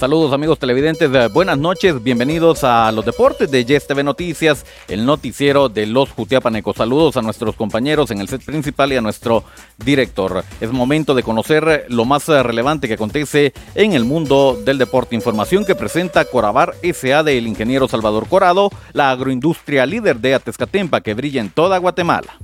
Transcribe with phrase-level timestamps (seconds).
[0.00, 5.04] Saludos amigos televidentes, eh, buenas noches, bienvenidos a los deportes de Yes TV Noticias, el
[5.04, 6.76] noticiero de los Jutiapanecos.
[6.76, 9.44] Saludos a nuestros compañeros en el set principal y a nuestro
[9.76, 10.42] director.
[10.58, 15.16] Es momento de conocer lo más relevante que acontece en el mundo del deporte.
[15.16, 21.12] Información que presenta Corabar SA del ingeniero Salvador Corado, la agroindustria líder de Atezcatempa que
[21.12, 22.38] brilla en toda Guatemala.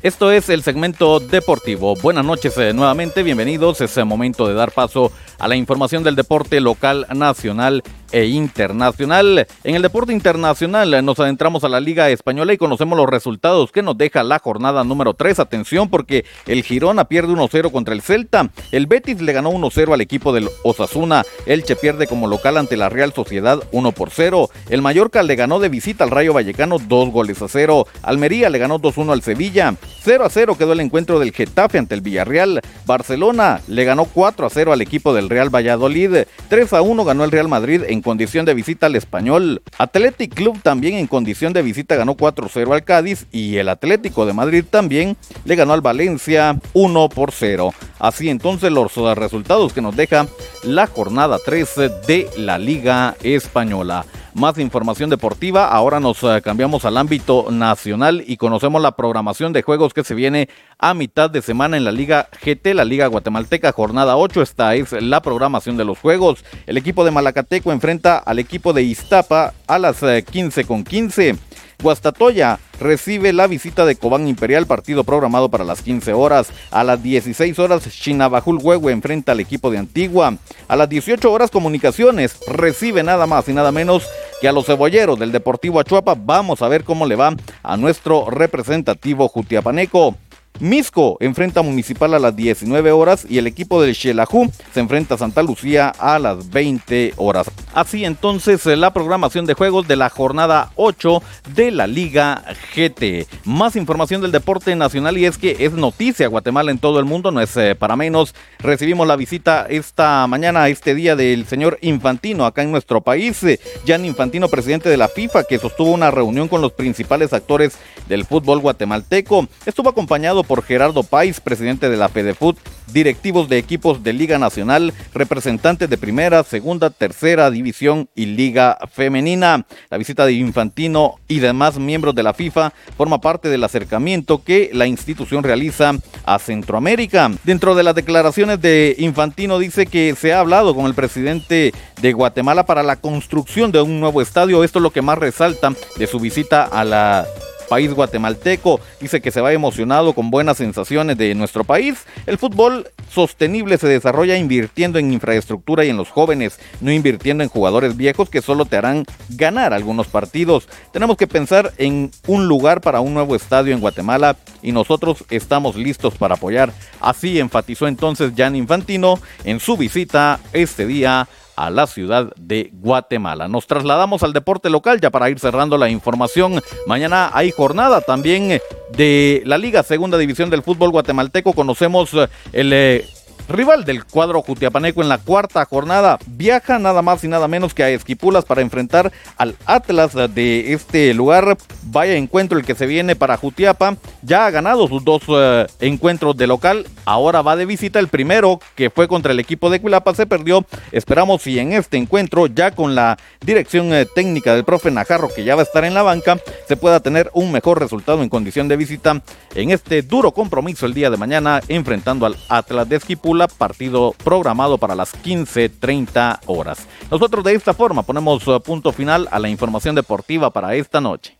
[0.00, 1.96] Esto es el segmento deportivo.
[1.96, 3.80] Buenas noches eh, nuevamente, bienvenidos.
[3.80, 9.46] Es el momento de dar paso a la información del deporte local, nacional e internacional.
[9.64, 13.82] En el deporte internacional nos adentramos a la Liga Española y conocemos los resultados que
[13.82, 15.38] nos deja la jornada número 3.
[15.40, 18.50] Atención porque el Girona pierde 1-0 contra el Celta.
[18.72, 21.24] El Betis le ganó 1-0 al equipo del Osasuna.
[21.46, 24.50] Elche pierde como local ante la Real Sociedad 1 0.
[24.68, 27.86] El Mallorca le ganó de visita al Rayo Vallecano 2 goles a 0.
[28.02, 29.74] Almería le ganó 2-1 al Sevilla.
[30.02, 32.60] 0 0 quedó el encuentro del Getafe ante el Villarreal.
[32.86, 36.24] Barcelona le ganó 4 0 al equipo del Real Valladolid.
[36.48, 39.60] 3 1 ganó el Real Madrid en en condición de visita al Español.
[39.76, 44.32] Athletic Club también en condición de visita ganó 4-0 al Cádiz y el Atlético de
[44.32, 47.74] Madrid también le ganó al Valencia 1 por 0.
[47.98, 50.28] Así entonces los resultados que nos deja
[50.62, 51.74] la jornada 3
[52.06, 54.06] de la Liga Española.
[54.34, 59.62] Más información deportiva, ahora nos eh, cambiamos al ámbito nacional y conocemos la programación de
[59.62, 60.48] juegos que se viene
[60.78, 64.42] a mitad de semana en la Liga GT, la Liga Guatemalteca, jornada 8.
[64.42, 66.44] Esta es la programación de los juegos.
[66.66, 71.36] El equipo de Malacateco enfrenta al equipo de Iztapa a las 15 eh, con 15.
[71.82, 76.48] Guastatoya recibe la visita de Cobán Imperial, partido programado para las 15 horas.
[76.70, 80.36] A las 16 horas, Chinabajul Huehue enfrenta al equipo de Antigua.
[80.68, 84.06] A las 18 horas, Comunicaciones recibe nada más y nada menos
[84.40, 86.14] que a los cebolleros del Deportivo Achuapa.
[86.16, 90.16] Vamos a ver cómo le va a nuestro representativo Jutiapaneco.
[90.60, 95.18] Misco enfrenta Municipal a las 19 horas y el equipo del Xelajú se enfrenta a
[95.18, 97.48] Santa Lucía a las 20 horas.
[97.74, 101.22] Así entonces eh, la programación de juegos de la jornada 8
[101.54, 102.42] de la Liga
[102.74, 103.28] GT.
[103.44, 107.30] Más información del deporte nacional y es que es noticia Guatemala en todo el mundo,
[107.30, 108.34] no es eh, para menos.
[108.58, 113.46] Recibimos la visita esta mañana, este día del señor Infantino acá en nuestro país.
[113.86, 118.24] Jan Infantino, presidente de la FIFA, que sostuvo una reunión con los principales actores del
[118.24, 119.46] fútbol guatemalteco.
[119.64, 122.58] Estuvo acompañado por Gerardo Pais, presidente de la FEDEFUT,
[122.92, 129.66] directivos de equipos de Liga Nacional, representantes de Primera, Segunda, Tercera División y Liga Femenina.
[129.90, 134.70] La visita de Infantino y demás miembros de la FIFA forma parte del acercamiento que
[134.72, 135.92] la institución realiza
[136.24, 137.30] a Centroamérica.
[137.44, 142.12] Dentro de las declaraciones de Infantino dice que se ha hablado con el presidente de
[142.12, 144.64] Guatemala para la construcción de un nuevo estadio.
[144.64, 147.26] Esto es lo que más resalta de su visita a la
[147.68, 148.80] país guatemalteco.
[149.00, 152.04] Dice que se va emocionado con buenas sensaciones de nuestro país.
[152.26, 157.50] El fútbol sostenible se desarrolla invirtiendo en infraestructura y en los jóvenes, no invirtiendo en
[157.50, 160.68] jugadores viejos que solo te harán ganar algunos partidos.
[160.92, 165.76] Tenemos que pensar en un lugar para un nuevo estadio en Guatemala y nosotros estamos
[165.76, 166.72] listos para apoyar.
[167.00, 173.48] Así enfatizó entonces Jan Infantino en su visita este día a la ciudad de Guatemala.
[173.48, 176.60] Nos trasladamos al deporte local ya para ir cerrando la información.
[176.86, 178.60] Mañana hay jornada también
[178.92, 181.52] de la Liga Segunda División del Fútbol Guatemalteco.
[181.54, 183.04] Conocemos eh, el eh,
[183.48, 187.82] rival del cuadro Jutiapaneco en la cuarta jornada, viaja nada más y nada menos que
[187.82, 191.56] a Esquipulas para enfrentar al Atlas de este lugar.
[191.84, 193.96] Vaya encuentro el que se viene para Jutiapa.
[194.22, 196.86] Ya ha ganado sus dos eh, encuentros de local.
[197.06, 200.14] Ahora va de visita el primero que fue contra el equipo de Cuilapa.
[200.14, 200.66] Se perdió.
[200.92, 205.44] Esperamos si en este encuentro, ya con la dirección eh, técnica del profe Najarro, que
[205.44, 208.68] ya va a estar en la banca, se pueda tener un mejor resultado en condición
[208.68, 209.22] de visita
[209.54, 214.78] en este duro compromiso el día de mañana enfrentando al Atlas de Esquipulas partido programado
[214.78, 216.88] para las 15.30 horas.
[217.10, 221.37] Nosotros de esta forma ponemos eh, punto final a la información deportiva para esta noche.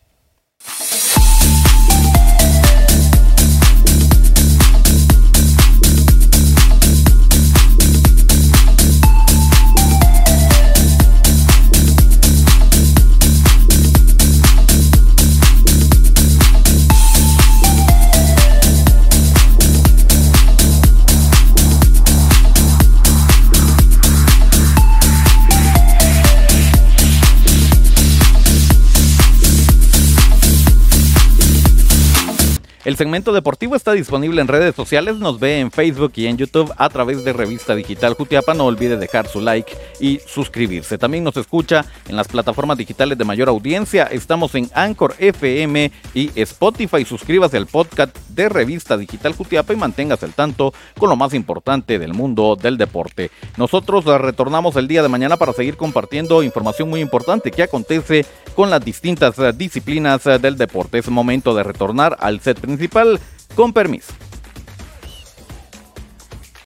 [32.88, 36.72] El segmento deportivo está disponible en redes sociales, nos ve en Facebook y en YouTube
[36.78, 38.54] a través de Revista Digital Jutiapa.
[38.54, 40.96] No olvide dejar su like y suscribirse.
[40.96, 44.04] También nos escucha en las plataformas digitales de mayor audiencia.
[44.04, 47.04] Estamos en Anchor FM y Spotify.
[47.04, 51.98] Suscríbase al podcast de Revista Digital Jutiapa y manténgase al tanto con lo más importante
[51.98, 53.30] del mundo del deporte.
[53.58, 58.24] Nosotros retornamos el día de mañana para seguir compartiendo información muy importante que acontece
[58.58, 60.98] con las distintas disciplinas del deporte.
[60.98, 63.20] Es momento de retornar al set principal
[63.54, 64.12] con permiso.